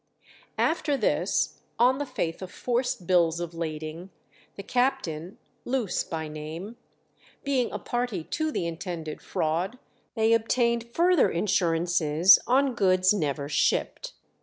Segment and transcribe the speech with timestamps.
[0.57, 4.09] After this, on the faith of forced bills of lading,
[4.55, 6.75] the captain, Loose by name,
[7.43, 9.77] being a party to the intended fraud,
[10.15, 14.13] they obtained further insurances on goods never shipped.